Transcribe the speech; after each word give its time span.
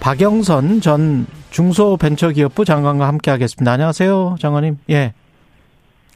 박영선 0.00 0.80
전 0.80 1.26
중소벤처기업부 1.50 2.64
장관과 2.64 3.06
함께 3.08 3.30
하겠습니다. 3.30 3.72
안녕하세요, 3.72 4.36
장관님. 4.38 4.78
예. 4.90 5.12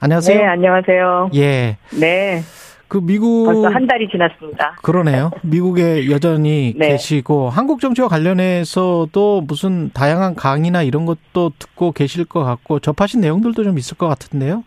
안녕하세요. 0.00 0.38
네, 0.38 0.44
안녕하세요. 0.46 1.30
예. 1.34 1.76
네. 2.00 2.40
그 2.88 2.98
미국 3.02 3.46
벌써 3.46 3.68
한 3.68 3.86
달이 3.86 4.08
지났습니다. 4.10 4.76
그러네요. 4.82 5.30
미국에 5.42 6.10
여전히 6.10 6.74
네. 6.78 6.90
계시고 6.90 7.48
한국 7.48 7.80
정치와 7.80 8.08
관련해서도 8.08 9.42
무슨 9.42 9.90
다양한 9.92 10.34
강의나 10.34 10.82
이런 10.82 11.06
것도 11.06 11.52
듣고 11.58 11.92
계실 11.92 12.24
것 12.26 12.44
같고 12.44 12.80
접하신 12.80 13.20
내용들도 13.20 13.64
좀 13.64 13.78
있을 13.78 13.96
것 13.96 14.08
같은데요. 14.08 14.64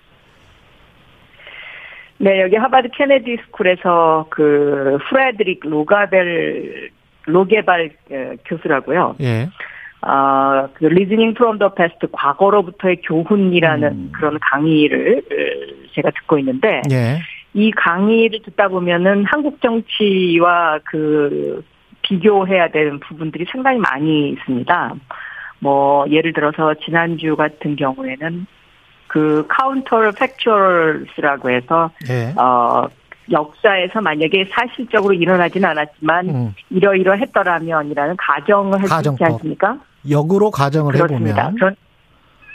네, 2.17 2.41
여기 2.41 2.55
하버드 2.55 2.87
케네디 2.97 3.37
스쿨에서 3.45 4.25
그 4.29 4.97
프레드릭 5.09 5.59
로가벨 5.63 6.89
로게발 7.25 7.91
어, 8.11 8.33
교수라고요. 8.45 9.15
예. 9.21 9.49
아, 10.01 10.67
그 10.73 10.85
Reasoning 10.85 11.33
from 11.33 11.57
the 11.57 11.73
Past 11.73 12.07
과거로부터의 12.11 12.97
교훈이라는 13.03 13.87
음. 13.87 14.11
그런 14.13 14.37
강의를 14.39 15.17
어, 15.17 15.89
제가 15.93 16.11
듣고 16.11 16.37
있는데 16.39 16.81
예. 16.91 17.19
이 17.53 17.71
강의를 17.71 18.41
듣다 18.43 18.67
보면은 18.67 19.25
한국 19.25 19.61
정치와 19.61 20.79
그 20.83 21.63
비교해야 22.03 22.67
되는 22.67 22.99
부분들이 22.99 23.45
상당히 23.51 23.79
많이 23.79 24.29
있습니다. 24.29 24.93
뭐 25.59 26.05
예를 26.09 26.33
들어서 26.33 26.75
지난주 26.85 27.35
같은 27.35 27.75
경우에는 27.75 28.45
그 29.07 29.45
counterfactuals라고 29.47 31.49
해서 31.49 31.89
예. 32.09 32.33
어 32.37 32.87
역사에서 33.31 34.01
만약에 34.01 34.47
사실적으로 34.51 35.13
일어나지는 35.13 35.69
않았지만 35.69 36.29
음. 36.29 36.53
이러이러 36.69 37.13
했더라면이라는 37.15 38.15
가정을 38.17 38.81
할 38.81 38.87
수 38.87 39.11
있지. 39.13 39.23
않습니까? 39.23 39.77
역으로 40.09 40.51
가정을 40.51 40.93
그렇습니다. 40.93 41.47
해보면 41.47 41.55
그런 41.55 41.75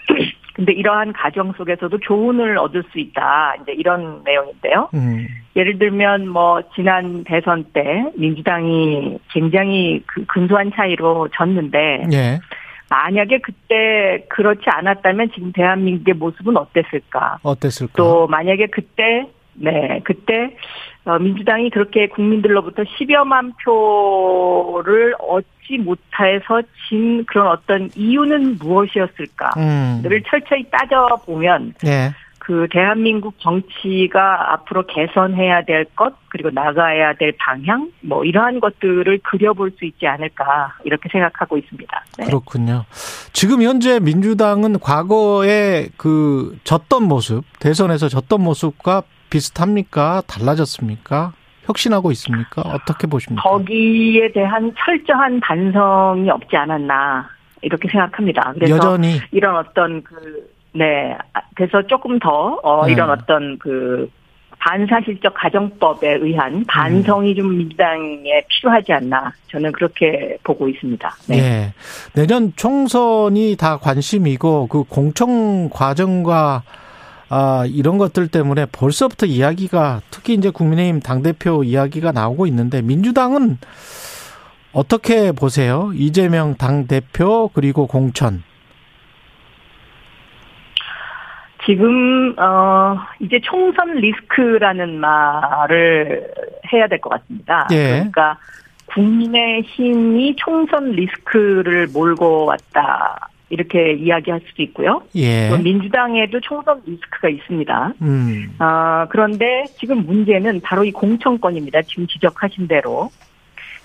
근데 0.54 0.72
이러한 0.72 1.12
가정 1.12 1.52
속에서도 1.52 1.96
교훈을 1.98 2.58
얻을 2.58 2.82
수 2.92 2.98
있다. 2.98 3.54
이제 3.62 3.72
이런 3.72 4.22
내용인데요. 4.24 4.90
음. 4.94 5.26
예를 5.56 5.78
들면 5.78 6.28
뭐 6.28 6.60
지난 6.74 7.24
대선 7.24 7.64
때 7.72 8.04
민주당이 8.16 9.18
굉장히 9.32 10.02
그 10.06 10.24
근소한 10.26 10.70
차이로 10.74 11.28
졌는데 11.34 12.04
예. 12.12 12.38
만약에 12.88 13.38
그때 13.38 14.24
그렇지 14.28 14.62
않았다면 14.66 15.30
지금 15.34 15.52
대한민국의 15.52 16.14
모습은 16.14 16.56
어땠을까? 16.56 17.38
어땠을까? 17.42 17.92
또 17.96 18.26
만약에 18.26 18.66
그때 18.66 19.26
네 19.60 20.00
그때 20.04 20.56
어, 21.04 21.18
민주당이 21.18 21.70
그렇게 21.70 22.08
국민들로부터 22.08 22.82
10여만 22.82 23.52
표를 23.64 25.14
얻지 25.18 25.78
못해서 25.78 26.62
진 26.88 27.24
그런 27.24 27.48
어떤 27.48 27.90
이유는 27.94 28.58
무엇이었을까? 28.58 29.50
음. 29.56 30.02
를 30.04 30.22
철저히 30.28 30.64
따져보면 30.70 31.74
예. 31.86 32.10
그 32.38 32.66
대한민국 32.72 33.38
정치가 33.38 34.54
앞으로 34.54 34.84
개선해야 34.86 35.62
될 35.66 35.84
것, 35.94 36.14
그리고 36.30 36.50
나가야 36.50 37.14
될 37.14 37.32
방향, 37.38 37.92
뭐 38.00 38.24
이러한 38.24 38.60
것들을 38.60 39.20
그려볼 39.22 39.72
수 39.78 39.84
있지 39.84 40.06
않을까, 40.06 40.74
이렇게 40.84 41.08
생각하고 41.12 41.58
있습니다. 41.58 42.04
네. 42.18 42.24
그렇군요. 42.24 42.86
지금 43.32 43.62
현재 43.62 44.00
민주당은 44.00 44.80
과거에 44.80 45.90
그 45.96 46.58
졌던 46.64 47.04
모습, 47.04 47.44
대선에서 47.60 48.08
졌던 48.08 48.42
모습과 48.42 49.02
비슷합니까? 49.30 50.22
달라졌습니까? 50.26 51.32
혁신하고 51.64 52.10
있습니까? 52.12 52.62
어떻게 52.62 53.06
보십니까? 53.06 53.48
거기에 53.48 54.32
대한 54.32 54.72
철저한 54.76 55.40
반성이 55.40 56.28
없지 56.30 56.56
않았나, 56.56 57.28
이렇게 57.62 57.88
생각합니다. 57.88 58.52
그래서 58.54 58.76
여전히 58.76 59.20
이런 59.30 59.56
어떤 59.56 60.02
그, 60.02 60.50
네, 60.72 61.16
아, 61.32 61.40
그래서 61.54 61.86
조금 61.86 62.18
더, 62.18 62.58
어, 62.62 62.86
네. 62.86 62.92
이런 62.92 63.10
어떤 63.10 63.58
그, 63.58 64.10
반사실적 64.60 65.32
가정법에 65.34 66.16
의한 66.20 66.64
반성이 66.66 67.34
좀 67.34 67.56
민주당에 67.56 68.44
필요하지 68.48 68.92
않나 68.92 69.32
저는 69.48 69.72
그렇게 69.72 70.36
보고 70.44 70.68
있습니다. 70.68 71.16
네. 71.28 71.38
예. 71.38 71.74
내년 72.12 72.52
총선이 72.54 73.56
다 73.58 73.78
관심이고 73.78 74.66
그 74.66 74.84
공청 74.84 75.70
과정과 75.70 76.62
아, 77.32 77.64
이런 77.66 77.96
것들 77.96 78.26
때문에 78.28 78.66
벌써부터 78.66 79.24
이야기가 79.26 80.00
특히 80.10 80.34
이제 80.34 80.50
국민의힘 80.50 81.00
당대표 81.00 81.62
이야기가 81.62 82.10
나오고 82.12 82.46
있는데 82.48 82.82
민주당은 82.82 83.58
어떻게 84.72 85.30
보세요? 85.32 85.90
이재명 85.94 86.56
당대표 86.56 87.48
그리고 87.54 87.86
공천. 87.86 88.42
지금 91.66 92.34
어 92.38 92.96
이제 93.20 93.38
총선 93.44 93.94
리스크라는 93.96 94.98
말을 94.98 96.32
해야 96.72 96.86
될 96.88 96.98
것 97.00 97.10
같습니다. 97.10 97.68
예. 97.72 97.90
그러니까 98.10 98.38
국민의 98.86 99.62
힘이 99.62 100.34
총선 100.36 100.90
리스크를 100.92 101.88
몰고 101.92 102.46
왔다 102.46 103.28
이렇게 103.50 103.94
이야기할 103.94 104.40
수도 104.46 104.62
있고요. 104.62 105.02
예. 105.16 105.50
또 105.50 105.58
민주당에도 105.58 106.40
총선 106.40 106.80
리스크가 106.86 107.28
있습니다. 107.28 107.92
음. 108.00 108.54
아 108.58 109.06
그런데 109.10 109.64
지금 109.78 110.06
문제는 110.06 110.60
바로 110.62 110.84
이 110.84 110.92
공천권입니다. 110.92 111.82
지금 111.82 112.06
지적하신 112.06 112.68
대로 112.68 113.10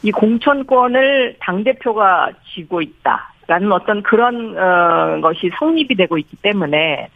이 0.04 0.12
공천권을 0.12 1.38
당 1.40 1.64
대표가 1.64 2.30
쥐고 2.54 2.82
있다라는 2.82 3.72
어떤 3.72 4.04
그런 4.04 4.56
어, 4.58 5.20
것이 5.22 5.50
성립이 5.58 5.96
되고 5.96 6.18
있기 6.20 6.38
때문에 6.38 7.10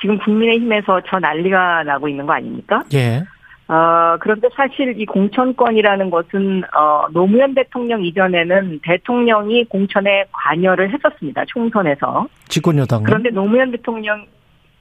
지금 0.00 0.18
국민의힘에서 0.18 1.02
저 1.06 1.20
난리가 1.20 1.84
나고 1.84 2.08
있는 2.08 2.26
거 2.26 2.32
아닙니까? 2.32 2.82
예. 2.92 3.22
어, 3.72 4.18
그런데 4.20 4.48
사실 4.54 5.00
이 5.00 5.06
공천권이라는 5.06 6.10
것은, 6.10 6.62
어, 6.76 7.06
노무현 7.10 7.54
대통령 7.54 8.04
이전에는 8.04 8.80
대통령이 8.82 9.64
공천에 9.64 10.26
관여를 10.30 10.92
했었습니다. 10.92 11.46
총선에서. 11.46 12.26
집권 12.48 12.76
여당은. 12.76 13.04
그런데 13.04 13.30
노무현 13.30 13.70
대통령, 13.70 14.26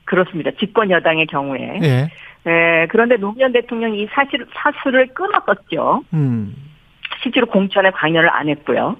그렇습니다. 0.03 0.51
집권 0.59 0.91
여당의 0.91 1.27
경우에. 1.27 1.79
예. 1.83 2.09
예, 2.47 2.87
그런데 2.89 3.15
노무현 3.15 3.53
대통령이 3.53 4.01
이 4.01 4.07
사실, 4.11 4.45
사수를 4.53 5.07
끊었었죠. 5.13 6.03
음. 6.13 6.53
실제로 7.23 7.45
공천에 7.45 7.91
관여를 7.91 8.29
안 8.29 8.49
했고요. 8.49 8.97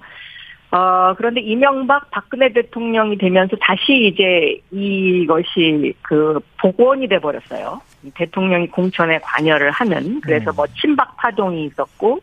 어, 0.71 1.13
그런데 1.17 1.41
이명박 1.41 2.09
박근혜 2.11 2.53
대통령이 2.53 3.17
되면서 3.17 3.57
다시 3.59 4.07
이제 4.07 4.57
이것이 4.71 5.93
그 6.01 6.39
복원이 6.61 7.09
돼 7.09 7.19
버렸어요. 7.19 7.81
대통령이 8.15 8.67
공천에 8.67 9.19
관여를 9.19 9.71
하는 9.71 10.21
그래서 10.21 10.51
음. 10.51 10.55
뭐 10.55 10.67
친박 10.67 11.17
파동이 11.17 11.65
있었고 11.65 12.19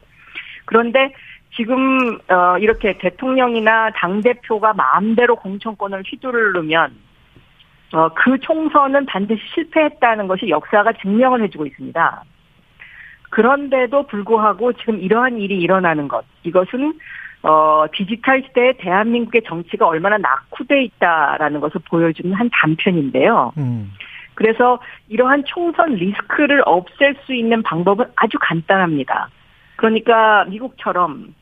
그런데 0.64 1.12
지금 1.56 2.18
어 2.28 2.58
이렇게 2.58 2.98
대통령이나 2.98 3.90
당 3.94 4.20
대표가 4.20 4.74
마음대로 4.74 5.36
공천권을 5.36 6.02
휘두르면 6.06 6.92
어 7.92 8.10
그 8.14 8.38
총선은 8.40 9.06
반드시 9.06 9.40
실패했다는 9.54 10.28
것이 10.28 10.48
역사가 10.48 10.92
증명을 11.00 11.42
해주고 11.44 11.66
있습니다. 11.66 12.24
그런데도 13.30 14.06
불구하고 14.06 14.72
지금 14.74 15.00
이러한 15.00 15.38
일이 15.38 15.58
일어나는 15.58 16.08
것 16.08 16.24
이것은 16.44 16.98
어, 17.42 17.86
디지털 17.92 18.42
시대에 18.42 18.72
대한민국의 18.78 19.42
정치가 19.46 19.86
얼마나 19.86 20.18
낙후돼 20.18 20.82
있다라는 20.84 21.60
것을 21.60 21.80
보여주는 21.88 22.34
한 22.34 22.50
단편인데요. 22.52 23.52
음. 23.58 23.92
그래서 24.38 24.78
이러한 25.08 25.42
총선 25.46 25.94
리스크를 25.94 26.62
없앨 26.64 27.16
수 27.26 27.34
있는 27.34 27.60
방법은 27.64 28.06
아주 28.14 28.38
간단합니다. 28.40 29.30
그러니까 29.74 30.44
미국처럼 30.44 31.34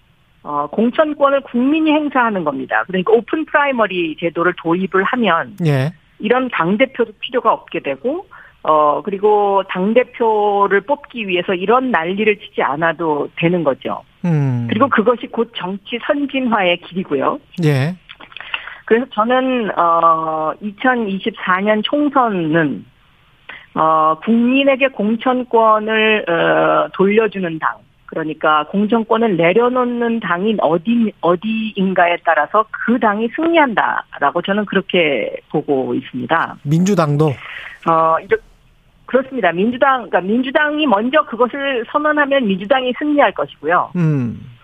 어, 0.42 0.66
공천권을 0.68 1.42
국민이 1.42 1.90
행사하는 1.90 2.42
겁니다. 2.42 2.84
그러니까 2.86 3.12
open 3.12 3.44
primary 3.44 4.16
제도를 4.18 4.54
도입을 4.62 5.04
하면 5.04 5.56
예. 5.66 5.92
이런 6.18 6.48
당 6.48 6.78
대표도 6.78 7.12
필요가 7.20 7.52
없게 7.52 7.80
되고 7.80 8.26
어, 8.62 9.02
그리고 9.02 9.62
당 9.68 9.92
대표를 9.92 10.80
뽑기 10.80 11.28
위해서 11.28 11.52
이런 11.52 11.90
난리를 11.90 12.38
치지 12.38 12.62
않아도 12.62 13.28
되는 13.36 13.62
거죠. 13.62 14.04
음. 14.24 14.68
그리고 14.70 14.88
그것이 14.88 15.26
곧 15.26 15.52
정치 15.54 15.98
선진화의 16.06 16.78
길이고요. 16.78 17.40
예. 17.64 17.94
그래서 18.86 19.04
저는 19.12 19.70
어 19.78 20.54
2024년 20.62 21.82
총선은 21.84 22.86
어 23.74 24.18
국민에게 24.24 24.88
공천권을 24.88 26.24
어 26.30 26.88
돌려주는 26.94 27.58
당 27.58 27.76
그러니까 28.06 28.64
공천권을 28.68 29.36
내려놓는 29.36 30.20
당이 30.20 30.56
어디 30.60 31.12
어디인가에 31.20 32.18
따라서 32.24 32.64
그 32.70 32.98
당이 32.98 33.28
승리한다라고 33.34 34.40
저는 34.42 34.64
그렇게 34.64 35.36
보고 35.50 35.92
있습니다. 35.92 36.56
민주당도 36.62 37.26
어 37.88 38.16
그렇습니다. 39.06 39.52
민주당, 39.52 40.08
그러니까 40.08 40.20
민주당이 40.20 40.86
먼저 40.86 41.22
그것을 41.22 41.84
선언하면 41.90 42.46
민주당이 42.46 42.92
승리할 42.98 43.32
것이고요. 43.32 43.92
음. 43.96 44.55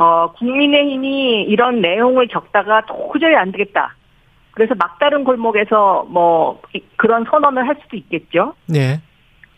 어, 0.00 0.32
국민의힘이 0.32 1.42
이런 1.42 1.82
내용을 1.82 2.28
적다가 2.28 2.86
도저히 2.86 3.34
안 3.36 3.52
되겠다. 3.52 3.94
그래서 4.52 4.74
막다른 4.74 5.24
골목에서 5.24 6.06
뭐 6.08 6.62
그런 6.96 7.24
선언을 7.24 7.68
할 7.68 7.76
수도 7.82 7.98
있겠죠. 7.98 8.54
네. 8.66 8.98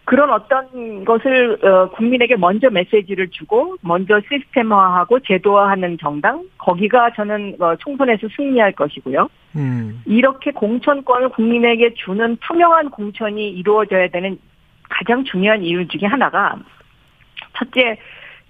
그런 0.05 0.33
어떤 0.33 1.05
것을 1.05 1.65
어, 1.65 1.89
국민에게 1.91 2.35
먼저 2.35 2.71
메시지를 2.71 3.29
주고 3.31 3.77
먼저 3.83 4.21
시스템화하고 4.29 5.21
제도화하는 5.21 5.97
정당 5.99 6.43
거기가 6.59 7.12
저는 7.15 7.55
어, 7.61 7.77
총선에서 7.77 8.27
승리할 8.37 8.73
것이고요. 8.73 9.29
음. 9.55 10.03
이렇게 10.06 10.50
공천권을 10.50 11.29
국민에게 11.29 11.94
주는 11.94 12.37
투명한 12.41 12.91
공천이 12.91 13.49
이루어져야 13.50 14.09
되는 14.09 14.39
가장 14.91 15.23
중요한 15.23 15.62
이유 15.62 15.87
중에 15.87 16.09
하나가 16.09 16.56
첫째 17.56 17.97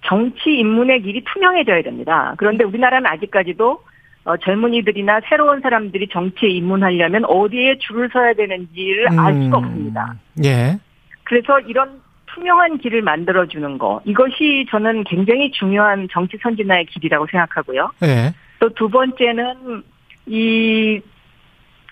정치 0.05 0.51
입문의 0.59 1.01
길이 1.01 1.23
투명해져야 1.23 1.81
됩니다. 1.81 2.33
그런데 2.37 2.63
우리나라는 2.63 3.09
아직까지도 3.09 3.81
어, 4.25 4.37
젊은이들이나 4.37 5.21
새로운 5.27 5.59
사람들이 5.61 6.07
정치에 6.07 6.49
입문하려면 6.49 7.25
어디에 7.25 7.77
줄을 7.79 8.09
서야 8.11 8.33
되는지를 8.33 9.07
알 9.19 9.33
수가 9.33 9.57
음. 9.59 9.63
없습니다. 9.65 10.15
예. 10.45 10.77
그래서 11.23 11.59
이런 11.61 12.01
투명한 12.27 12.77
길을 12.79 13.01
만들어주는 13.01 13.77
거 13.77 14.01
이것이 14.05 14.65
저는 14.69 15.03
굉장히 15.03 15.51
중요한 15.51 16.07
정치 16.11 16.37
선진화의 16.41 16.85
길이라고 16.85 17.27
생각하고요. 17.29 17.91
예. 18.03 18.33
또두 18.59 18.89
번째는 18.89 19.83
이 20.25 21.01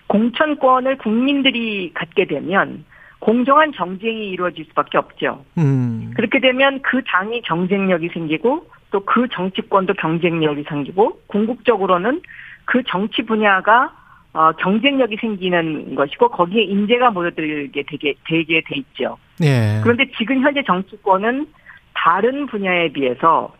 공천권을 0.06 0.98
국민들이 0.98 1.90
갖게 1.94 2.26
되면 2.26 2.84
공정한 3.22 3.72
정쟁이 3.72 4.30
이루어질 4.30 4.64
수밖에 4.64 4.98
없죠. 4.98 5.44
음. 5.56 6.10
그렇게 6.16 6.40
되면 6.40 6.82
그 6.82 7.02
당이 7.06 7.42
경쟁력이 7.42 8.08
생기고 8.12 8.66
또 8.90 9.00
그 9.06 9.28
정치권도 9.32 9.94
경쟁력이 9.94 10.64
생기고 10.68 11.20
궁극적으로는 11.28 12.20
그 12.64 12.82
정치 12.88 13.22
분야가 13.22 13.92
어, 14.34 14.50
경쟁력이 14.52 15.16
생기는 15.20 15.94
것이고 15.94 16.30
거기에 16.30 16.64
인재가 16.64 17.10
모여들게 17.10 17.84
되게 17.86 18.14
되게 18.26 18.60
돼 18.62 18.76
있죠. 18.76 19.18
예. 19.42 19.80
그런데 19.82 20.10
지금 20.18 20.40
현재 20.40 20.62
정치권은 20.66 21.46
다른 21.94 22.46
분야에 22.46 22.88
비해서 22.88 23.54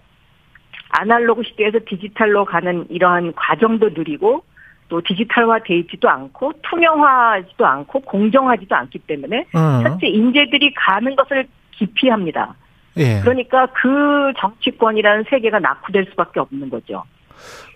아날로그 0.88 1.44
시대에서 1.44 1.79
디지털로 1.87 2.47
가는 2.47 2.87
이러한 2.91 3.35
과정도 3.35 3.91
느리고 3.91 4.44
또 4.93 5.00
디지털화 5.00 5.61
돼 5.61 5.79
있지도 5.79 6.11
않고 6.11 6.53
투명하지도 6.69 7.65
않고 7.65 8.00
공정하지도 8.00 8.77
않기 8.77 8.99
때문에 8.99 9.47
어. 9.55 9.83
첫째 9.83 10.06
인재들이 10.06 10.75
가는 10.75 11.17
것을 11.17 11.49
기피합니다. 11.71 12.55
예. 12.99 13.21
그러니까 13.23 13.69
그 13.73 14.35
정치권이라는 14.39 15.25
세계가 15.31 15.61
낙후될 15.61 16.09
수밖에 16.11 16.41
없는 16.41 16.69
거죠. 16.69 17.05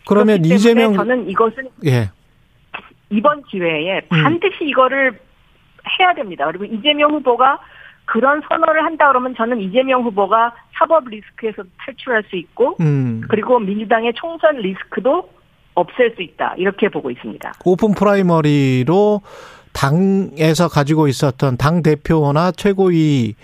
그러면 0.07 0.45
이재명 0.45 0.93
저는 0.93 1.31
이것은 1.31 1.71
예. 1.87 2.11
이번 3.09 3.43
기회에 3.45 4.03
음. 4.13 4.23
반드시 4.23 4.67
이거를 4.67 5.19
해야 5.99 6.13
됩니다. 6.13 6.45
그리고 6.45 6.67
이재명 6.67 7.13
후보가 7.13 7.61
그런 8.05 8.43
선언을 8.47 8.85
한다 8.85 9.09
그러면 9.09 9.35
저는 9.35 9.63
이재명 9.63 10.03
후보가 10.03 10.55
사법 10.75 11.09
리스크에서 11.09 11.65
탈출할 11.79 12.25
수 12.25 12.37
있고 12.37 12.77
음. 12.81 13.23
그리고 13.31 13.59
민주당의 13.59 14.13
총선 14.17 14.57
리스크도 14.57 15.31
없앨 15.77 16.15
수 16.17 16.23
있다. 16.23 16.55
이렇게 16.57 16.89
보고 16.89 17.11
있습니다. 17.11 17.53
open 17.65 17.95
primary로 17.95 19.21
당에서 19.73 20.69
가지고 20.69 21.07
있었던 21.07 21.57
당 21.57 21.83
대표나 21.83 22.51
최고위 22.51 23.35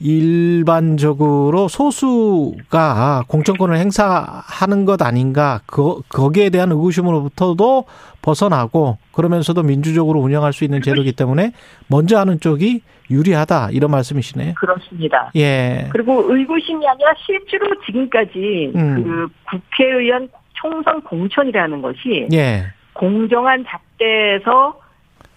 일반적으로 0.00 1.68
소수가 1.68 3.24
공천권을 3.28 3.76
행사하는 3.76 4.86
것 4.86 5.02
아닌가 5.02 5.60
그 5.66 6.00
거기에 6.08 6.48
대한 6.50 6.72
의구심으로부터도 6.72 7.84
벗어나고 8.22 8.96
그러면서도 9.12 9.62
민주적으로 9.62 10.20
운영할 10.20 10.52
수 10.54 10.64
있는 10.64 10.80
제도이기 10.82 11.12
때문에 11.12 11.52
먼저 11.86 12.18
하는 12.18 12.40
쪽이 12.40 12.80
유리하다 13.10 13.70
이런 13.72 13.90
말씀이시네요. 13.90 14.54
그렇습니다. 14.54 15.30
예. 15.36 15.88
그리고 15.92 16.24
의구심이 16.32 16.86
아니라 16.86 17.12
실제로 17.26 17.66
지금까지 17.84 18.72
음. 18.74 19.04
그 19.04 19.28
국회의원 19.50 20.28
총선 20.60 21.00
공천이라는 21.02 21.80
것이 21.82 22.28
예. 22.32 22.64
공정한 22.92 23.64
잣대에서 23.64 24.78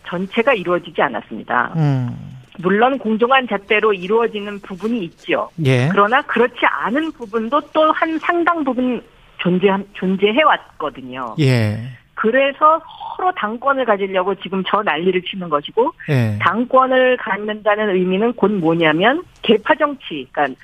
전체가 0.07 0.53
이루어지지 0.53 1.01
않았습니다. 1.01 1.73
음. 1.77 2.33
물론 2.59 2.99
공정한 2.99 3.47
잣대로 3.47 3.93
이루어지는 3.93 4.59
부분이 4.59 5.03
있죠. 5.05 5.49
예. 5.65 5.87
그러나 5.91 6.21
그렇지 6.21 6.59
않은 6.65 7.11
부분도 7.13 7.61
또 7.71 7.91
한 7.91 8.19
상당 8.19 8.63
부분 8.63 9.01
존재 9.37 9.67
존재해 9.93 10.43
왔거든요. 10.43 11.35
예. 11.39 11.79
그래서 12.15 12.79
서로 13.17 13.31
당권을 13.35 13.85
가지려고 13.85 14.35
지금 14.35 14.63
저 14.67 14.83
난리를 14.83 15.21
치는 15.23 15.49
것이고 15.49 15.91
예. 16.09 16.37
당권을 16.39 17.17
갖는다는 17.17 17.95
의미는 17.95 18.33
곧 18.33 18.51
뭐냐면 18.51 19.23
개파 19.41 19.75
정치, 19.75 20.27
그러니까 20.31 20.59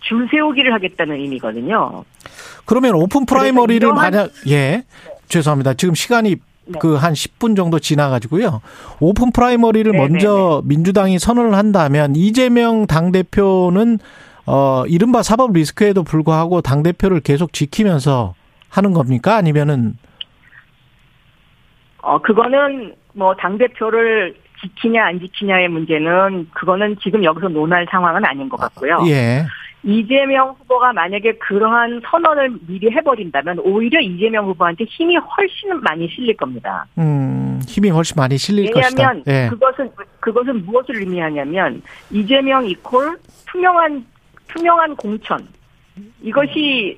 줄 0.00 0.28
세우기를 0.30 0.72
하겠다는 0.72 1.16
의미거든요. 1.16 2.04
그러면 2.64 2.94
open 2.94 3.26
primary를 3.26 3.92
만약 3.92 4.30
예 4.48 4.84
죄송합니다 5.28 5.74
지금 5.74 5.94
시간이 5.94 6.36
네. 6.66 6.78
그 6.78 6.96
한 6.96 7.14
10분 7.14 7.56
정도 7.56 7.78
지나가지고요 7.78 8.60
open 9.00 9.32
primary를 9.32 9.90
네, 9.90 9.98
먼저 9.98 10.62
민주당이 10.64 11.18
선언을 11.18 11.54
한다면 11.54 12.14
이재명 12.14 12.86
당 12.86 13.10
대표는 13.12 13.98
어 14.46 14.84
이른바 14.86 15.22
사법 15.22 15.52
리스크에도 15.52 16.02
불구하고 16.04 16.60
당 16.60 16.82
대표를 16.82 17.20
계속 17.20 17.52
지키면서 17.52 18.34
하는 18.68 18.92
겁니까 18.92 19.36
아니면은 19.36 19.94
어 22.02 22.18
그거는 22.22 22.94
뭐 23.14 23.34
당 23.34 23.58
대표를 23.58 24.34
지키냐 24.60 25.04
안 25.06 25.18
지키냐의 25.18 25.68
문제는 25.68 26.48
그거는 26.52 26.96
지금 27.02 27.24
여기서 27.24 27.48
논할 27.48 27.86
상황은 27.90 28.24
아닌 28.24 28.48
것 28.48 28.58
같고요. 28.58 29.02
예 29.06 29.44
이재명 29.82 30.50
후보가 30.50 30.92
만약에 30.92 31.32
그러한 31.38 32.02
선언을 32.04 32.58
미리 32.66 32.90
해버린다면 32.90 33.60
오히려 33.60 34.00
이재명 34.00 34.46
후보한테 34.46 34.84
힘이 34.84 35.16
훨씬 35.16 35.80
많이 35.80 36.08
실릴 36.08 36.36
겁니다. 36.36 36.86
음, 36.98 37.60
힘이 37.66 37.88
훨씬 37.90 38.14
많이 38.16 38.36
실릴 38.36 38.70
왜냐하면 38.74 39.22
것이다. 39.24 39.32
예. 39.32 39.48
그것은 39.48 39.90
그것은 40.20 40.66
무엇을 40.66 40.96
의미하냐면 40.96 41.82
이재명 42.10 42.66
이콜 42.66 43.18
투명한 43.46 44.04
투명한 44.48 44.96
공천 44.96 45.46
이것이 46.22 46.96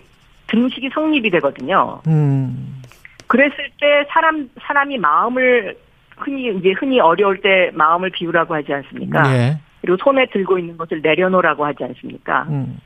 등식이 0.49 0.91
성립이 0.93 1.31
되거든요. 1.31 2.01
음, 2.09 2.83
그랬을 3.29 3.71
때 3.81 4.05
사람 4.11 4.49
사람이 4.61 4.99
마음을 4.99 5.77
흔히 6.17 6.55
이제 6.59 6.73
흔히 6.73 7.01
어려울 7.01 7.41
때 7.41 7.71
마음을 7.75 8.11
비우라고 8.11 8.55
하지 8.55 8.73
않습니까? 8.75 9.23
예. 9.35 9.59
그리고 9.83 9.99
손에 10.03 10.27
들고 10.27 10.59
있는 10.59 10.77
것을 10.79 11.03
내려놓으라고 11.03 11.67
하지 11.67 11.85
않습니까? 11.85 12.47
음, 12.49 12.79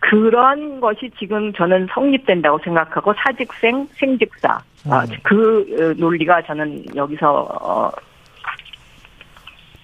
그런 0.00 0.80
것이 0.80 1.10
지금 1.18 1.52
저는 1.52 1.88
성립된다고 1.92 2.58
생각하고 2.64 3.14
사직생 3.16 3.86
생직사 3.92 4.60
아, 4.88 5.04
음. 5.04 5.16
그 5.22 5.66
어, 5.80 5.94
논리가 5.96 6.42
저는 6.42 6.84
여기서 6.94 7.48
어, 7.62 7.90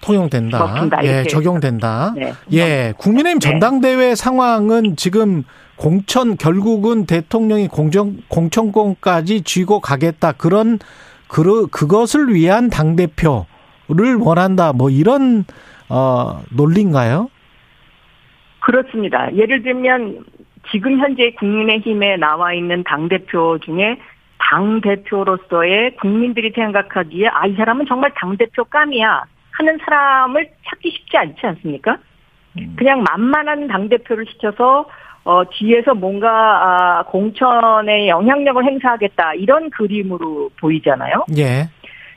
통용된다. 0.01 0.59
먹힌다, 0.59 1.03
예. 1.03 1.23
적용된다. 1.23 2.13
네. 2.15 2.33
예, 2.51 2.93
국민의힘 2.97 3.39
네. 3.39 3.49
전당대회 3.49 4.15
상황은 4.15 4.95
지금 4.95 5.43
공천 5.75 6.37
결국은 6.37 7.05
대통령이 7.05 7.67
공정 7.67 8.17
공천권까지 8.27 9.41
쥐고 9.41 9.79
가겠다 9.79 10.31
그런 10.33 10.79
그 11.27 11.67
그것을 11.67 12.33
위한 12.33 12.69
당 12.69 12.95
대표를 12.95 14.15
원한다 14.19 14.73
뭐 14.73 14.89
이런 14.89 15.45
어 15.89 16.41
논리인가요? 16.55 17.29
그렇습니다. 18.59 19.33
예를 19.35 19.63
들면 19.63 20.25
지금 20.71 20.99
현재 20.99 21.31
국민의힘에 21.39 22.17
나와 22.17 22.53
있는 22.53 22.83
당 22.83 23.07
대표 23.07 23.57
중에 23.59 23.97
당 24.37 24.81
대표로서의 24.81 25.95
국민들이 25.95 26.51
생각하기에 26.53 27.27
아 27.27 27.47
이 27.47 27.53
사람은 27.55 27.85
정말 27.87 28.11
당 28.15 28.35
대표 28.37 28.63
감이야 28.65 29.23
하는 29.51 29.77
사람을 29.83 30.49
찾기 30.69 30.89
쉽지 30.91 31.17
않지 31.17 31.45
않습니까? 31.45 31.97
음. 32.57 32.75
그냥 32.77 33.03
만만한 33.03 33.67
당 33.67 33.87
대표를 33.89 34.25
시켜서 34.27 34.85
어 35.23 35.43
뒤에서 35.51 35.93
뭔가 35.93 36.29
아, 36.29 37.03
공천에 37.03 38.07
영향력을 38.07 38.63
행사하겠다 38.63 39.33
이런 39.35 39.69
그림으로 39.69 40.49
보이잖아요. 40.59 41.25
예. 41.37 41.69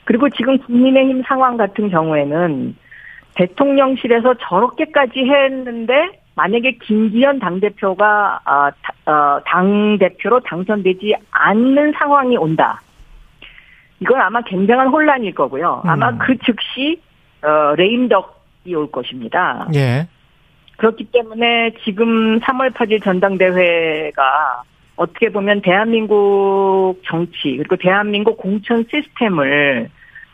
그리고 0.04 0.28
지금 0.30 0.58
국민의힘 0.58 1.22
상황 1.26 1.56
같은 1.56 1.88
경우에는 1.90 2.76
대통령실에서 3.34 4.34
저렇게까지 4.34 5.20
했는데 5.20 6.20
만약에 6.34 6.78
김기현 6.82 7.38
당대표가 7.38 8.40
아, 8.44 8.70
어, 9.06 9.40
당대표로 9.44 10.40
당선되지 10.40 11.14
않는 11.30 11.92
상황이 11.98 12.36
온다. 12.36 12.80
이건 14.00 14.20
아마 14.20 14.40
굉장한 14.42 14.88
혼란일 14.88 15.34
거고요. 15.34 15.82
아마 15.84 16.10
음. 16.10 16.18
그 16.18 16.36
즉시 16.38 17.00
어, 17.42 17.74
레임덕이 17.76 18.74
올 18.74 18.90
것입니다. 18.90 19.68
예. 19.74 20.06
그렇기 20.78 21.04
때문에 21.12 21.72
지금 21.84 22.40
3월 22.40 22.72
8일 22.72 23.04
전당대회가 23.04 24.62
어떻게 24.96 25.30
보면 25.30 25.60
대한민국 25.60 27.02
정치 27.04 27.56
그리고 27.56 27.76
대한민국 27.76 28.38
공천 28.38 28.84
시스템을 28.90 29.90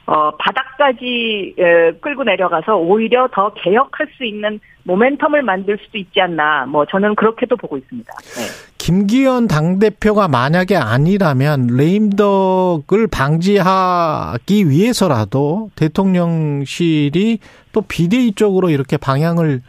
어, 0.07 0.31
바닥까지 0.37 1.55
에, 1.59 1.93
끌고 2.01 2.23
내려가서 2.25 2.77
오히려 2.77 3.29
더 3.33 3.53
개혁할 3.55 4.07
수 4.17 4.25
있는 4.25 4.61
모멘텀을 4.87 5.43
만들 5.43 5.79
수도 5.85 5.99
있지 5.99 6.21
않나. 6.21 6.67
뭐 6.67 6.87
저는 6.87 7.17
그렇게도 7.17 7.57
보고 7.57 7.77
있습니다. 7.77 8.13
네. 8.37 8.43
김기현 8.79 9.49
당대표가 9.49 10.29
만약에 10.29 10.77
아니라면 10.77 11.67
레임덕을 11.77 13.09
방지하기 13.11 14.71
위해서라도 14.71 15.71
대통령실이 15.75 17.41
또 17.73 17.81
비대위 17.81 18.35
쪽으로 18.35 18.71
이렇게 18.71 18.97
방향을 18.97 19.61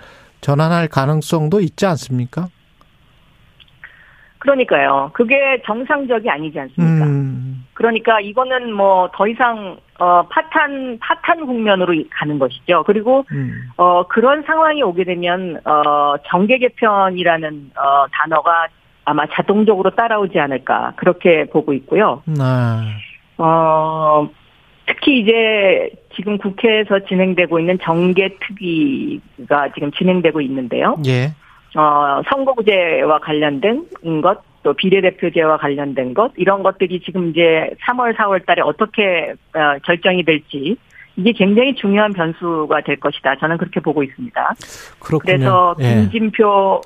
전환할 0.42 0.88
가능성도 0.88 1.62
있지 1.62 1.88
않습니까? 1.88 2.50
그러니까요. 4.38 5.10
그게 5.14 5.36
정상적이 5.66 6.30
아니지 6.30 6.60
않습니까? 6.60 7.06
음, 7.06 7.47
그러니까 7.78 8.20
이거는 8.20 8.74
뭐 8.74 9.08
더 9.14 9.28
이상 9.28 9.78
어 10.00 10.24
파탄 10.30 10.98
파탄 11.00 11.46
국면으로 11.46 11.94
가는 12.10 12.40
것이죠. 12.40 12.84
그리고 12.88 13.24
음. 13.32 13.70
어 13.78 14.08
그런 14.08 14.42
상황이 14.44 14.82
오게 14.82 15.04
되면 15.04 15.60
어 15.64 16.16
정계 16.28 16.58
개편이라는 16.58 17.72
어 17.76 18.06
단어가 18.12 18.68
아마 19.06 19.28
자동적으로 19.28 19.92
따라오지 19.92 20.40
않을까 20.40 20.94
그렇게 20.96 21.46
보고 21.46 21.72
있고요. 21.74 22.24
네. 22.26 22.44
어 23.38 24.28
특히 24.88 25.20
이제 25.20 25.92
지금 26.16 26.40
국회에서 26.40 27.06
진행되고 27.08 27.60
있는 27.60 27.78
정계 27.84 28.38
특위가 28.40 29.72
지금 29.76 29.92
진행되고 29.92 30.42
있는데요. 30.42 30.98
예. 31.06 31.34
어, 31.76 32.22
선거구제와 32.30 33.20
관련된 33.20 33.86
것, 34.24 34.42
또 34.68 34.74
비례대표제와 34.74 35.56
관련된 35.60 36.14
것, 36.14 36.34
이런 36.36 36.62
것들이 36.62 37.00
지금 37.00 37.30
이제 37.30 37.70
3월, 37.88 38.14
4월 38.18 38.46
달에 38.46 38.62
어떻게 38.62 39.34
어, 39.56 39.78
결정이 39.86 40.26
될지, 40.26 40.76
이게 41.16 41.32
굉장히 41.32 41.74
중요한 41.76 42.12
변수가 42.12 42.82
될 42.82 42.98
것이다. 42.98 43.38
저는 43.38 43.58
그렇게 43.58 43.80
보고 43.80 44.04
있습니다. 44.04 44.56
그렇군요. 45.00 45.20
그래서 45.22 45.76
예. 45.80 46.02
김진표 46.02 46.82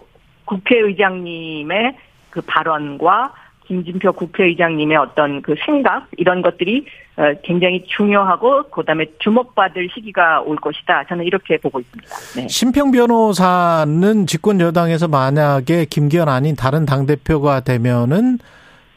국회의장님의 0.45 1.97
그 2.29 2.41
발언과 2.41 3.33
김진표 3.67 4.13
국회의장님의 4.13 4.97
어떤 4.97 5.41
그 5.41 5.55
생각, 5.65 6.07
이런 6.17 6.41
것들이 6.41 6.85
어, 7.17 7.33
굉장히 7.43 7.85
중요하고, 7.87 8.63
그 8.69 8.83
다음에 8.83 9.05
주목받을 9.19 9.89
시기가 9.93 10.41
올 10.41 10.55
것이다. 10.57 11.05
저는 11.07 11.25
이렇게 11.25 11.57
보고 11.57 11.79
있습니다. 11.79 12.15
네. 12.35 12.47
심평 12.47 12.91
변호사는 12.91 14.27
집권 14.27 14.59
여당에서 14.59 15.07
만약에 15.07 15.85
김기현 15.85 16.29
아닌 16.29 16.55
다른 16.55 16.85
당 16.85 17.05
대표가 17.05 17.61
되면은 17.61 18.39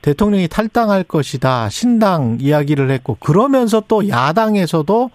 대통령이 0.04 0.48
탈당할 0.48 1.02
것이다 1.02 1.70
신당 1.70 2.36
이야기를 2.38 2.90
했고 2.90 3.16
그러면서 3.20 3.82
또 3.88 4.06
야당에서도 4.06 5.10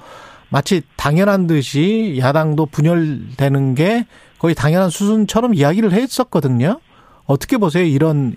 마치 0.49 0.81
당연한 0.95 1.45
듯이 1.45 2.17
야당도 2.17 2.65
분열되는 2.65 3.75
게 3.75 4.07
거의 4.39 4.55
당연한 4.55 4.89
수순처럼 4.89 5.53
이야기를 5.53 5.91
했었거든요. 5.91 6.79
어떻게 7.27 7.57
보세요 7.57 7.83
이런 7.83 8.33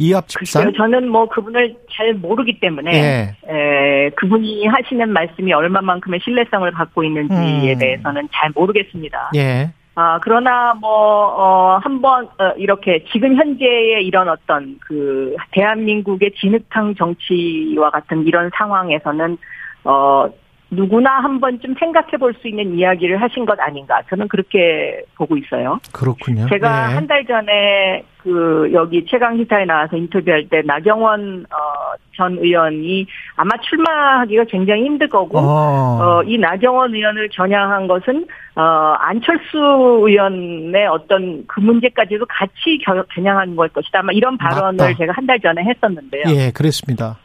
이합 0.00 0.26
집산? 0.28 0.72
저는 0.72 1.10
뭐 1.10 1.28
그분을 1.28 1.76
잘 1.92 2.14
모르기 2.14 2.58
때문에 2.58 2.90
예. 2.92 3.36
에, 3.46 4.10
그분이 4.10 4.66
하시는 4.66 5.08
말씀이 5.12 5.52
얼마만큼의 5.52 6.20
신뢰성을 6.24 6.70
갖고 6.72 7.04
있는지에 7.04 7.74
음. 7.74 7.78
대해서는 7.78 8.28
잘 8.32 8.50
모르겠습니다. 8.54 9.32
예. 9.36 9.70
아 9.96 10.18
그러나 10.22 10.72
뭐 10.74 10.90
어, 10.90 11.78
한번 11.82 12.24
어, 12.38 12.52
이렇게 12.56 13.04
지금 13.12 13.36
현재의 13.36 14.06
이런 14.06 14.28
어떤 14.30 14.78
그 14.80 15.36
대한민국의 15.50 16.32
진흙탕 16.40 16.94
정치와 16.94 17.90
같은 17.90 18.26
이런 18.26 18.50
상황에서는 18.56 19.36
어 19.84 20.26
누구나 20.72 21.18
한 21.20 21.40
번쯤 21.40 21.74
생각해 21.78 22.16
볼 22.18 22.32
수 22.40 22.46
있는 22.48 22.78
이야기를 22.78 23.20
하신 23.20 23.44
것 23.44 23.58
아닌가 23.60 24.00
저는 24.08 24.28
그렇게 24.28 25.02
보고 25.16 25.36
있어요. 25.36 25.80
그렇군요. 25.92 26.46
제가 26.48 26.90
예. 26.90 26.94
한달 26.94 27.24
전에 27.26 28.04
그 28.18 28.70
여기 28.72 29.04
최강 29.06 29.36
시사에 29.36 29.64
나와서 29.64 29.96
인터뷰할 29.96 30.48
때 30.48 30.62
나경원 30.64 31.46
어, 31.50 31.94
전 32.16 32.38
의원이 32.38 33.06
아마 33.34 33.50
출마하기가 33.62 34.44
굉장히 34.44 34.84
힘들 34.84 35.08
거고 35.08 35.38
어. 35.38 35.98
어, 36.00 36.22
이 36.22 36.38
나경원 36.38 36.94
의원을 36.94 37.28
겨냥한 37.32 37.88
것은 37.88 38.26
어, 38.54 38.62
안철수 39.00 39.58
의원의 40.06 40.86
어떤 40.86 41.44
그 41.48 41.58
문제까지도 41.60 42.26
같이 42.28 42.78
겨, 42.84 43.02
겨냥한 43.14 43.56
걸 43.56 43.68
것이다. 43.70 43.98
아마 44.00 44.12
이런 44.12 44.38
발언을 44.38 44.76
맞다. 44.76 44.94
제가 44.96 45.12
한 45.16 45.26
달 45.26 45.40
전에 45.40 45.62
했었는데요. 45.64 46.24
예, 46.28 46.50
그랬습니다. 46.52 47.16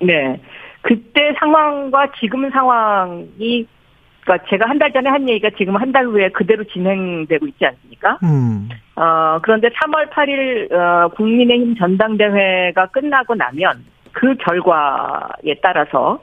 네. 0.00 0.40
그때 0.82 1.34
상황과 1.38 2.12
지금 2.18 2.50
상황이 2.50 3.66
그러니까 4.22 4.46
제가 4.50 4.68
한 4.68 4.78
달 4.78 4.92
전에 4.92 5.08
한 5.10 5.28
얘기가 5.28 5.50
지금 5.56 5.76
한 5.76 5.92
달 5.92 6.06
후에 6.06 6.28
그대로 6.30 6.62
진행되고 6.64 7.46
있지 7.48 7.66
않습니까? 7.66 8.18
음. 8.22 8.68
어, 8.96 9.38
그런데 9.42 9.68
3월 9.68 10.10
8일, 10.10 10.72
어, 10.72 11.08
국민의힘 11.08 11.74
전당대회가 11.76 12.86
끝나고 12.86 13.34
나면 13.34 13.84
그 14.12 14.34
결과에 14.36 15.54
따라서 15.62 16.22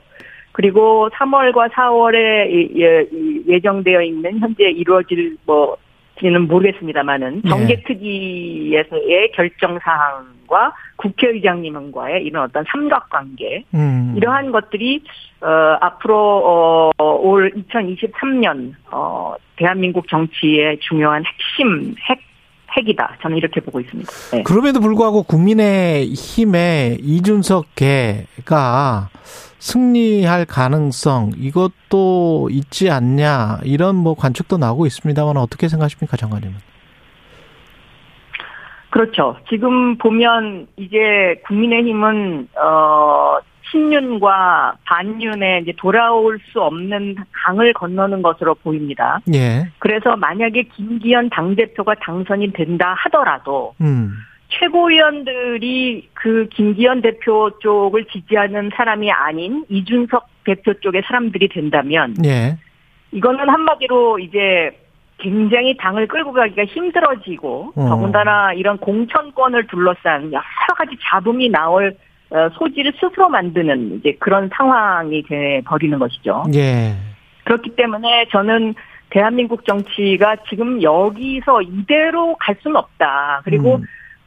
그리고 0.52 1.10
3월과 1.14 1.72
4월에 1.72 3.48
예정되어 3.48 4.02
있는 4.02 4.40
현재 4.40 4.66
이루어질 4.70 5.38
뭐, 5.46 5.78
지는 6.20 6.48
모르겠습니다만은 6.48 7.42
네. 7.44 7.50
정계특위에서의 7.50 9.32
결정 9.34 9.80
사항과 9.80 10.74
국회의장님과의 10.98 12.24
이런 12.24 12.44
어떤 12.44 12.64
삼각관계 12.72 13.64
음. 13.74 14.14
이러한 14.18 14.52
것들이 14.52 15.04
어, 15.42 15.48
앞으로 15.82 16.92
어, 16.98 17.14
올 17.14 17.52
2023년 17.52 18.74
어, 18.92 19.36
대한민국 19.56 20.08
정치의 20.08 20.80
중요한 20.80 21.24
핵심 21.26 21.96
핵 22.10 22.27
핵이다. 22.76 23.18
저는 23.22 23.38
이렇게 23.38 23.62
보고 23.62 23.80
있습니다. 23.80 24.12
네. 24.34 24.44
그럼에도 24.44 24.80
불구하고 24.80 25.24
국민의 25.24 26.08
힘의 26.14 26.98
이준석 27.02 27.76
개가 27.76 29.10
승리할 29.60 30.46
가능성 30.46 31.32
이것도 31.38 32.50
있지 32.52 32.90
않냐 32.90 33.60
이런 33.64 33.96
뭐 33.96 34.16
관측도 34.16 34.58
나오고 34.58 34.86
있습니다만 34.86 35.38
어떻게 35.38 35.68
생각하십니까 35.68 36.18
장관님은? 36.18 36.56
그렇죠. 38.90 39.38
지금 39.50 39.98
보면 39.98 40.68
이제 40.78 41.42
국민의힘은 41.46 42.48
어 42.60 43.38
친윤과 43.72 44.78
반윤에 44.86 45.60
이제 45.64 45.74
돌아올 45.78 46.40
수 46.52 46.62
없는 46.62 47.16
강을 47.32 47.74
건너는 47.74 48.22
것으로 48.22 48.56
보입니다. 48.56 49.20
예. 49.34 49.68
그래서 49.80 50.16
만약에 50.16 50.64
김기현 50.64 51.30
당대표가 51.30 51.96
당선이 51.96 52.54
된다 52.54 52.96
하더라도 52.98 53.74
음. 53.82 54.14
최고위원들이 54.50 56.10
그 56.14 56.48
김기현 56.54 57.02
대표 57.02 57.52
쪽을 57.60 58.06
지지하는 58.06 58.72
사람이 58.76 59.12
아닌 59.12 59.66
이준석 59.70 60.28
대표 60.46 60.74
쪽의 60.76 61.04
사람들이 61.06 61.50
된다면 61.50 62.16
예. 62.26 62.58
이거는 63.12 63.50
한마디로 63.50 64.20
이제 64.20 64.72
굉장히 65.18 65.76
당을 65.78 66.08
끌고 66.08 66.32
가기가 66.32 66.66
힘들어지고 66.66 67.74
어. 67.76 67.88
더군다나 67.90 68.54
이런 68.54 68.78
공천권을 68.78 69.68
둘러싼 69.68 70.32
여러 70.32 70.44
가지 70.78 70.96
잡음이 71.02 71.50
나올 71.50 71.88
어, 71.88 71.94
소지를 72.58 72.94
스스로 73.00 73.30
만드는 73.30 74.00
이제 74.00 74.16
그런 74.20 74.50
상황이 74.54 75.24
돼 75.24 75.62
버리는 75.66 75.98
것이죠. 75.98 76.44
예. 76.54 76.96
그렇기 77.46 77.76
때문에 77.76 78.28
저는 78.32 78.74
대한민국 79.10 79.66
정치가 79.66 80.36
지금 80.50 80.82
여기서 80.82 81.62
이대로 81.62 82.36
갈 82.36 82.56
수는 82.62 82.76
없다. 82.76 83.42
그리고 83.46 83.76
음. 83.76 83.84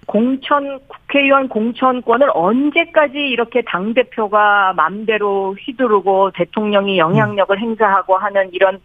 공천 0.07 0.81
국회의원 0.89 1.49
공천권을 1.49 2.31
언제까지 2.35 3.17
이렇게 3.17 3.63
당 3.63 3.95
대표가 3.95 4.73
마음대로 4.75 5.55
휘두르고 5.61 6.33
대통령이 6.33 6.99
영향력을 6.99 7.57
행사하고 7.59 8.17
하는 8.17 8.49
이런 8.53 8.81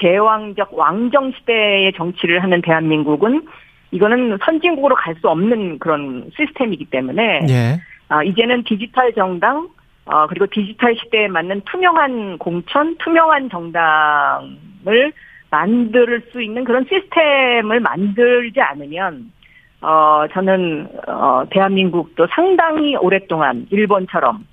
제왕적 0.00 0.76
왕정 0.76 1.32
시대의 1.32 1.92
정치를 1.92 2.42
하는 2.42 2.60
대한민국은 2.62 3.46
이거는 3.92 4.38
선진국으로 4.44 4.96
갈 4.96 5.14
수 5.20 5.28
없는 5.28 5.78
그런 5.78 6.30
시스템이기 6.36 6.86
때문에 6.86 7.46
예. 7.48 7.80
아, 8.14 8.22
이제는 8.22 8.62
디지털 8.62 9.12
정당 9.14 9.68
어, 10.04 10.26
그리고 10.28 10.46
디지털 10.46 10.94
시대에 10.96 11.26
맞는 11.28 11.62
투명한 11.64 12.38
공천, 12.38 12.96
투명한 12.98 13.48
정당을 13.50 15.12
만들 15.50 16.22
수 16.30 16.42
있는 16.42 16.62
그런 16.64 16.84
시스템을 16.84 17.80
만들지 17.80 18.60
않으면, 18.60 19.32
어, 19.80 20.26
저는, 20.32 20.88
어, 21.08 21.44
대한민국도 21.50 22.26
상당히 22.34 22.96
오랫동안 22.96 23.66
일본처럼, 23.70 24.46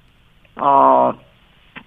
어, 0.55 1.13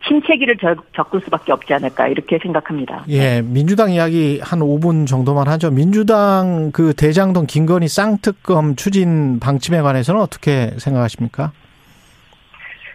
침체기를 0.07 0.59
겪을 0.93 1.23
수밖에 1.23 1.53
없지 1.53 1.73
않을까 1.73 2.09
이렇게 2.09 2.39
생각합니다. 2.39 3.05
예, 3.09 3.41
민주당 3.41 3.91
이야기 3.91 4.39
한 4.43 4.59
5분 4.59 5.07
정도만 5.07 5.49
하죠. 5.49 5.71
민주당 5.71 6.71
그 6.73 6.93
대장동 6.93 7.47
김건희 7.47 7.89
쌍특검 7.89 8.77
추진 8.77 9.41
방침에 9.41 9.81
관해서는 9.81 10.21
어떻게 10.21 10.73
생각하십니까? 10.77 11.53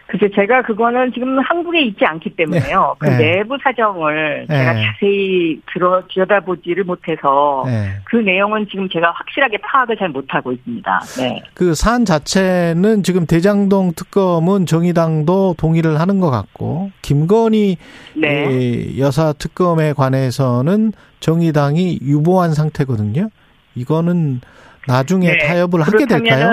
글쎄 0.10 0.28
제가 0.34 0.64
그거는 0.64 1.12
지금 1.14 1.38
한국에 1.40 1.82
있지 1.82 2.04
않기 2.04 2.32
때문에요. 2.32 2.96
네. 3.00 3.10
그 3.10 3.16
네. 3.16 3.36
내부 3.36 3.58
사정을 3.62 4.48
네. 4.50 4.58
제가 4.58 4.74
자세히 4.74 5.62
들어 5.72 6.04
들여다보지를 6.12 6.84
못해서 6.84 7.64
네. 7.68 7.92
그 8.06 8.16
내용은 8.16 8.66
지금 8.72 8.90
제가 8.90 9.12
확실하게 9.12 9.60
파악을 9.60 9.98
잘 9.98 10.10
못하고 10.10 10.52
있습니다. 10.52 11.00
네. 11.20 11.44
그 11.54 11.76
사안 11.76 12.06
자체는 12.06 13.04
지금 13.04 13.28
대장동 13.28 13.94
특검은 13.96 14.66
정의당도 14.66 15.56
동의를 15.60 16.00
하는 16.00 16.20
것 16.20 16.32
같고 16.32 16.90
김건희 17.04 17.78
네. 18.16 18.98
여사 18.98 19.32
특검에 19.34 19.94
관해서는 19.94 20.92
정의당이 21.20 22.00
유보한 22.02 22.56
상태거든요. 22.56 23.30
이거는 23.76 24.42
나중에 24.88 25.34
네. 25.34 25.38
타협을 25.38 25.82
하게 25.84 26.08
될까요? 26.08 26.52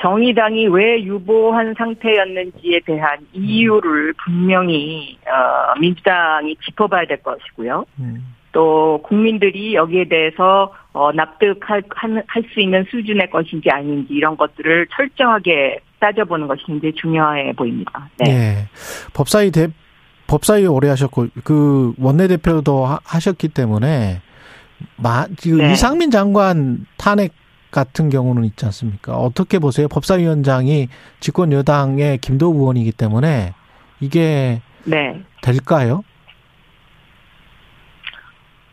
정의당이 0.00 0.68
왜 0.68 1.02
유보한 1.02 1.74
상태였는지에 1.76 2.80
대한 2.86 3.18
이유를 3.32 4.14
분명히 4.24 5.18
어, 5.26 5.78
민주당이 5.78 6.56
짚어봐야 6.64 7.06
될 7.06 7.22
것이고요. 7.22 7.84
음. 7.98 8.34
또 8.52 9.00
국민들이 9.04 9.74
여기에 9.74 10.08
대해서 10.08 10.72
어, 10.92 11.12
납득할 11.12 11.82
할 11.90 12.44
수 12.52 12.60
있는 12.60 12.84
수준의 12.90 13.30
것인지 13.30 13.68
아닌지 13.70 14.14
이런 14.14 14.36
것들을 14.36 14.86
철저하게 14.96 15.80
따져보는 16.00 16.46
것이 16.46 16.62
굉장히 16.66 16.94
중요해 16.94 17.52
보입니다. 17.52 18.08
네. 18.18 18.24
네. 18.24 18.54
법사위 19.14 19.50
대 19.50 19.68
법사위 20.28 20.66
오래 20.66 20.88
하셨고 20.88 21.28
그 21.44 21.92
원내대표도 21.98 22.86
하셨기 23.04 23.48
때문에 23.48 24.20
마, 24.96 25.26
지금 25.36 25.58
네. 25.58 25.72
이상민 25.72 26.10
장관 26.10 26.86
탄핵 26.96 27.32
같은 27.70 28.08
경우는 28.08 28.44
있지 28.44 28.64
않습니까? 28.66 29.16
어떻게 29.16 29.58
보세요? 29.58 29.88
법사위원장이 29.88 30.88
집권 31.20 31.52
여당의 31.52 32.18
김도우 32.18 32.54
의원이기 32.54 32.92
때문에 32.92 33.52
이게 34.00 34.60
네. 34.84 35.20
될까요? 35.42 36.02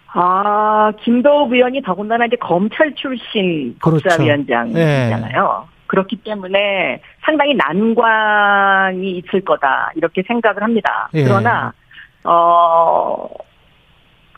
아, 0.07 0.93
김도우 1.03 1.53
의원이 1.53 1.81
더군다나 1.81 2.25
이제 2.25 2.37
검찰 2.37 2.95
출신 2.95 3.75
그렇죠. 3.79 4.03
법사위원장이잖아요. 4.03 5.65
네. 5.67 5.75
그렇기 5.87 6.17
때문에 6.23 7.01
상당히 7.23 7.53
난관이 7.53 9.17
있을 9.17 9.41
거다 9.41 9.91
이렇게 9.95 10.23
생각을 10.25 10.63
합니다. 10.63 11.09
네. 11.13 11.23
그러나 11.23 11.73
어 12.23 13.27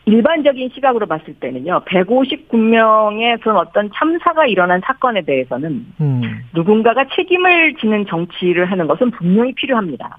일반적인 0.08 0.70
시각으로 0.74 1.06
봤을 1.06 1.34
때는요, 1.34 1.82
159명의 1.86 3.40
그런 3.40 3.58
어떤 3.58 3.90
참사가 3.94 4.46
일어난 4.46 4.80
사건에 4.84 5.22
대해서는 5.22 5.86
음. 6.00 6.22
누군가가 6.54 7.04
책임을 7.14 7.74
지는 7.74 8.06
정치를 8.06 8.70
하는 8.70 8.86
것은 8.86 9.10
분명히 9.10 9.52
필요합니다. 9.54 10.18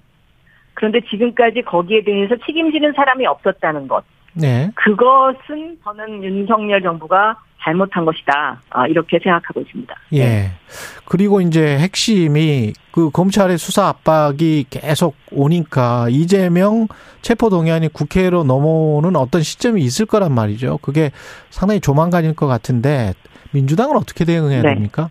그런데 0.75 1.01
지금까지 1.01 1.63
거기에 1.63 2.03
대해서 2.03 2.35
책임지는 2.45 2.93
사람이 2.93 3.25
없었다는 3.25 3.87
것. 3.87 4.03
네. 4.33 4.69
그것은 4.75 5.77
저는 5.83 6.23
윤석열 6.23 6.81
정부가 6.81 7.37
잘못한 7.61 8.05
것이다. 8.05 8.61
아, 8.69 8.87
이렇게 8.87 9.19
생각하고 9.21 9.61
있습니다. 9.61 9.95
예. 10.13 10.25
네. 10.25 10.51
그리고 11.05 11.41
이제 11.41 11.77
핵심이 11.77 12.73
그 12.91 13.09
검찰의 13.09 13.57
수사 13.57 13.87
압박이 13.87 14.65
계속 14.69 15.15
오니까 15.31 16.07
이재명 16.09 16.87
체포동의안이 17.21 17.89
국회로 17.89 18.43
넘어오는 18.43 19.15
어떤 19.15 19.41
시점이 19.41 19.81
있을 19.81 20.05
거란 20.05 20.33
말이죠. 20.33 20.79
그게 20.81 21.11
상당히 21.49 21.81
조만간일 21.81 22.35
것 22.35 22.47
같은데 22.47 23.13
민주당은 23.51 23.97
어떻게 23.97 24.25
대응해야 24.25 24.61
네. 24.61 24.73
됩니까? 24.73 25.09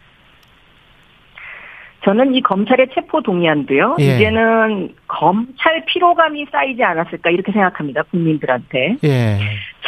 저는 2.04 2.34
이 2.34 2.40
검찰의 2.42 2.88
체포 2.94 3.20
동의안도요. 3.22 3.96
예. 4.00 4.04
이제는 4.04 4.94
검찰 5.08 5.84
피로감이 5.86 6.46
쌓이지 6.50 6.82
않았을까 6.82 7.30
이렇게 7.30 7.50
생각합니다. 7.52 8.02
국민들한테. 8.04 8.96
예. 9.04 9.38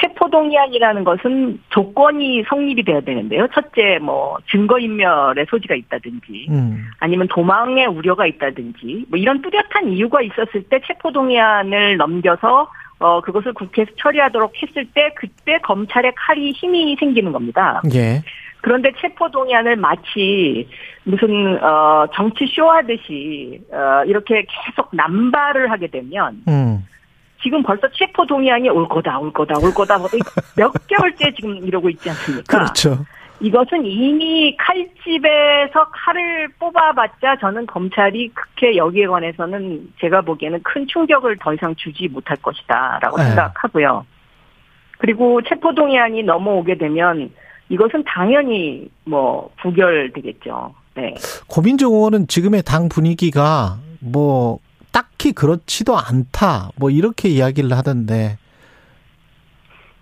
체포 0.01 0.29
동의안이라는 0.31 1.05
것은 1.05 1.61
조건이 1.71 2.43
성립이 2.49 2.85
돼야 2.85 3.01
되는데요. 3.01 3.47
첫째, 3.55 3.99
뭐 4.01 4.39
증거 4.51 4.79
인멸의 4.79 5.47
소지가 5.51 5.75
있다든지, 5.75 6.47
음. 6.51 6.87
아니면 6.99 7.29
도망의 7.29 7.87
우려가 7.87 8.27
있다든지, 8.27 9.07
뭐 9.09 9.19
이런 9.19 9.43
뚜렷한 9.43 9.91
이유가 9.91 10.23
있었을 10.23 10.63
때 10.71 10.81
체포 10.87 11.13
동의안을 11.13 11.97
넘겨서 11.99 12.71
어 12.99 13.21
그것을 13.23 13.55
국회에서 13.55 13.91
처리하도록 13.97 14.53
했을 14.63 14.87
때 14.93 15.11
그때 15.17 15.59
검찰의 15.63 16.13
칼이 16.17 16.53
힘이 16.53 16.97
생기는 16.99 17.33
겁니다. 17.33 17.81
예. 17.95 18.23
그런데 18.63 18.93
체포 19.01 19.31
동의안을 19.31 19.77
마치 19.77 20.69
무슨 21.05 21.63
어 21.63 22.07
정치 22.15 22.47
쇼 22.47 22.71
하듯이 22.71 23.61
어 23.73 24.05
이렇게 24.07 24.47
계속 24.49 24.89
남발을 24.93 25.71
하게 25.71 25.87
되면 25.87 26.43
음. 26.49 26.87
지금 27.43 27.63
벌써 27.63 27.89
체포 27.93 28.27
동의안이 28.27 28.69
올 28.69 28.87
거다 28.89 29.19
올 29.19 29.33
거다 29.33 29.59
올 29.59 29.73
거다 29.73 29.99
뭐몇 29.99 30.73
개월째 30.89 31.33
지금 31.35 31.57
이러고 31.57 31.89
있지 31.91 32.11
않습니까? 32.11 32.59
그렇죠. 32.59 33.05
이것은 33.43 33.87
이미 33.87 34.55
칼집에서 34.59 35.87
칼을 35.91 36.49
뽑아봤자 36.59 37.39
저는 37.41 37.67
검찰이 37.67 38.31
그렇게 38.35 38.77
여기에 38.77 39.07
관해서는 39.07 39.95
제가 39.99 40.21
보기에는 40.21 40.63
큰 40.63 40.87
충격을 40.87 41.39
더 41.41 41.55
이상 41.55 41.75
주지 41.77 42.09
못할 42.09 42.37
것이다라고 42.37 43.17
네. 43.17 43.25
생각하고요. 43.25 44.05
그리고 44.99 45.41
체포동의안이 45.41 46.23
넘어오게 46.25 46.77
되면 46.77 47.31
이것은 47.71 48.05
당연히 48.05 48.91
뭐 49.05 49.51
부결되겠죠. 49.63 50.75
네. 50.97 51.15
고민정 51.47 51.93
의원은 51.93 52.27
지금의 52.27 52.63
당 52.65 52.89
분위기가 52.89 53.79
뭐 54.01 54.59
딱히 54.93 55.33
그렇지도 55.33 55.97
않다. 55.97 56.71
뭐 56.77 56.91
이렇게 56.91 57.29
이야기를 57.29 57.73
하던데. 57.73 58.37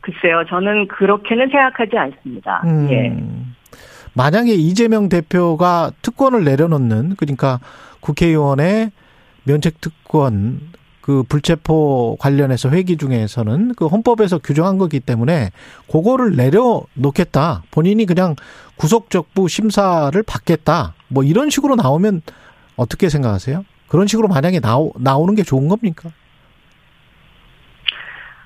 글쎄요, 0.01 0.45
저는 0.49 0.89
그렇게는 0.89 1.51
생각하지 1.51 1.99
않습니다. 1.99 2.63
음, 2.65 2.89
예. 2.91 3.15
만약에 4.15 4.55
이재명 4.55 5.11
대표가 5.11 5.91
특권을 6.01 6.45
내려놓는 6.45 7.17
그러니까 7.17 7.61
국회의원의 8.01 8.91
면책 9.45 9.83
특권 9.83 10.61
그 11.09 11.23
불체포 11.23 12.19
관련해서 12.21 12.69
회기 12.69 12.99
중에서는 12.99 13.73
그 13.77 13.87
헌법에서 13.87 14.37
규정한 14.37 14.77
거기 14.77 15.01
때문에 15.01 15.53
그거를 15.91 16.37
내려놓겠다. 16.37 17.63
본인이 17.71 18.05
그냥 18.05 18.37
구속적부 18.77 19.49
심사를 19.49 20.23
받겠다. 20.23 20.93
뭐 21.09 21.25
이런 21.25 21.49
식으로 21.49 21.77
나오면 21.77 22.21
어떻게 22.77 23.09
생각하세요? 23.09 23.65
그런 23.87 24.07
식으로 24.07 24.29
만약에 24.29 24.61
나오, 24.61 24.93
나오는 24.99 25.35
게 25.35 25.43
좋은 25.45 25.69
겁니까? 25.69 26.11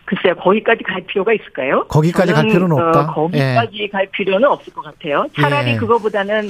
글쎄요, 0.04 0.36
거기까지 0.36 0.84
갈 0.84 1.04
필요가 1.04 1.32
있을까요? 1.32 1.88
거기까지 1.88 2.32
갈 2.32 2.46
필요는 2.46 2.80
없다. 2.80 3.00
어, 3.00 3.14
거기까지 3.14 3.70
예. 3.74 3.88
갈 3.88 4.06
필요는 4.06 4.48
없을 4.48 4.72
것 4.72 4.82
같아요. 4.82 5.26
차라리 5.34 5.72
예. 5.72 5.76
그거보다는 5.78 6.48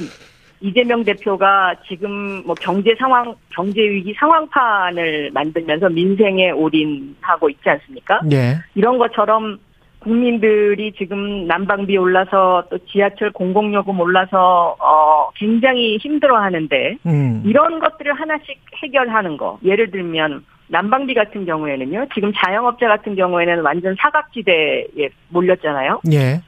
이재명 0.62 1.02
대표가 1.02 1.74
지금 1.88 2.42
뭐 2.46 2.54
경제 2.54 2.94
상황, 2.98 3.34
경제 3.50 3.82
위기 3.82 4.14
상황판을 4.14 5.32
만들면서 5.34 5.88
민생에 5.90 6.52
올인하고 6.52 7.50
있지 7.50 7.68
않습니까? 7.68 8.20
네. 8.24 8.56
이런 8.74 8.98
것처럼 8.98 9.58
국민들이 9.98 10.92
지금 10.92 11.46
난방비 11.46 11.96
올라서 11.96 12.64
또 12.70 12.78
지하철 12.90 13.30
공공요금 13.32 13.98
올라서 14.00 14.76
어 14.80 15.30
굉장히 15.36 15.96
힘들어하는데 15.98 16.96
음. 17.06 17.42
이런 17.44 17.78
것들을 17.78 18.12
하나씩 18.12 18.58
해결하는 18.82 19.36
거 19.36 19.58
예를 19.64 19.90
들면 19.90 20.44
난방비 20.68 21.14
같은 21.14 21.44
경우에는요 21.44 22.06
지금 22.14 22.32
자영업자 22.34 22.88
같은 22.88 23.14
경우에는 23.14 23.60
완전 23.62 23.94
사각지대에 23.98 25.10
몰렸잖아요. 25.28 26.00
예. 26.12 26.40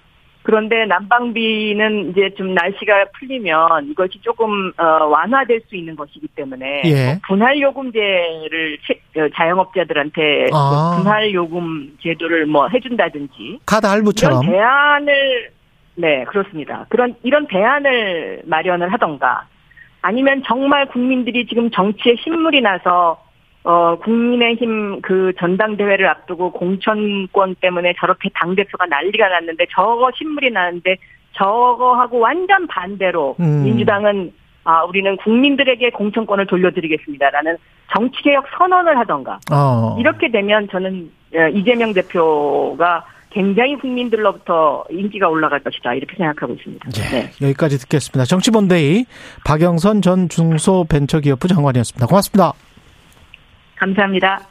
그런데 0.45 0.85
난방비는 0.85 2.11
이제 2.11 2.29
좀 2.37 2.53
날씨가 2.53 3.07
풀리면 3.19 3.89
이것이 3.91 4.21
조금 4.21 4.73
어, 4.77 5.07
완화될 5.07 5.63
수 5.69 5.75
있는 5.75 5.97
것이기 5.97 6.29
때문에 6.29 6.83
예. 6.85 7.07
뭐 7.07 7.15
분할 7.27 7.59
요금제를 7.59 8.79
어, 9.17 9.29
자영업자들한테 9.35 10.51
아. 10.53 10.97
분할 10.99 11.33
요금 11.33 11.97
제도를 12.03 12.45
뭐 12.45 12.69
해준다든지 12.69 13.61
카드 13.65 13.87
할부처럼 13.87 14.43
이런 14.43 14.53
대안을 14.55 15.51
네 15.95 16.25
그렇습니다. 16.25 16.85
그런 16.91 17.15
이런 17.23 17.47
대안을 17.47 18.43
마련을 18.45 18.93
하던가 18.93 19.47
아니면 20.03 20.43
정말 20.47 20.85
국민들이 20.89 21.47
지금 21.47 21.71
정치에 21.71 22.17
신물이 22.23 22.61
나서 22.61 23.24
어 23.65 23.97
국민의힘 23.97 25.01
그 25.01 25.33
전당대회를 25.39 26.07
앞두고 26.07 26.53
공천권 26.53 27.57
때문에 27.61 27.95
저렇게 27.99 28.29
당 28.35 28.55
대표가 28.55 28.85
난리가 28.87 29.29
났는데 29.29 29.67
저거 29.75 30.11
신물이 30.15 30.51
나는데 30.51 30.97
저거하고 31.33 32.19
완전 32.19 32.67
반대로 32.67 33.37
음. 33.41 33.65
민주당은 33.65 34.33
아 34.65 34.85
우리는 34.85 35.17
국민들에게 35.17 35.91
공천권을 35.91 36.47
돌려드리겠습니다라는 36.47 37.57
정치개혁 37.97 38.45
선언을 38.59 38.99
하던가 38.99 39.39
어. 39.51 39.97
이렇게 39.99 40.31
되면 40.31 40.69
저는 40.71 41.11
예, 41.35 41.51
이재명 41.51 41.93
대표가 41.93 43.05
굉장히 43.31 43.77
국민들로부터 43.77 44.85
인기가 44.91 45.29
올라갈 45.29 45.61
것이다 45.61 45.95
이렇게 45.95 46.17
생각하고 46.17 46.53
있습니다. 46.55 46.89
예, 46.97 47.17
네. 47.17 47.31
여기까지 47.43 47.79
듣겠습니다. 47.79 48.25
정치본데이 48.27 49.07
박영선 49.45 50.03
전 50.03 50.29
중소벤처기업부 50.29 51.49
장관이었습니다. 51.49 52.07
고맙습니다. 52.07 52.53
감사합니다. 53.77 54.47